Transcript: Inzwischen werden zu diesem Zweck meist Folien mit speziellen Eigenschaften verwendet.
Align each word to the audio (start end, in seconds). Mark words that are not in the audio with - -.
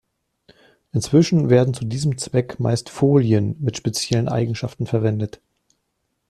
Inzwischen 0.93 1.51
werden 1.51 1.75
zu 1.75 1.85
diesem 1.85 2.17
Zweck 2.17 2.59
meist 2.59 2.89
Folien 2.89 3.55
mit 3.59 3.77
speziellen 3.77 4.29
Eigenschaften 4.29 4.87
verwendet. 4.87 5.39